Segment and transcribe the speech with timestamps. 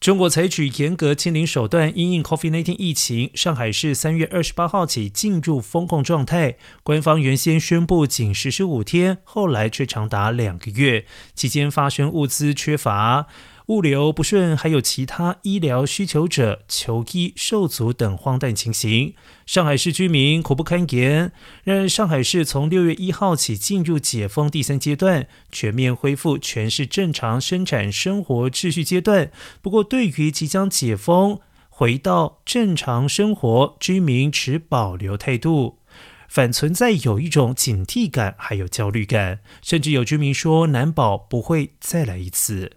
[0.00, 6.56] 中国采取严格清零手段，因应 COVID-19 疫情，上海市三月二十八号起进入封控状态。
[6.84, 13.26] 官方原先宣布仅实施五天，后来却长达两个月，期间发生物资缺乏。
[13.68, 21.30] 物流不顺，还有其他医疗需求者求医受阻等荒诞情形，上海市居民苦不堪言。
[21.64, 29.30] 然而，上海市从六月一号起进入解封第三阶段，全面恢复全市正常生产生活秩序阶段。
[29.60, 31.38] 不过，对于即将解封
[31.68, 35.80] 回到正常生活，居民持保留态度，
[36.26, 42.72] 反存在有一种警惕感，还有焦虑感，甚至有居民说难保不会再来一次。